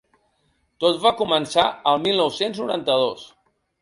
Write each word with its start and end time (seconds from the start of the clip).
Tot 0.83 0.95
va 1.03 1.11
començar 1.21 1.65
el 1.91 2.03
mil 2.07 2.19
nou-cents 2.25 2.63
noranta-dos. 2.67 3.29